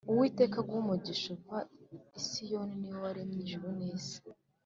[0.11, 1.57] uwiteka aguhe umugisha uva
[2.19, 4.19] isiyoni, niwe waremye ijuru n’isi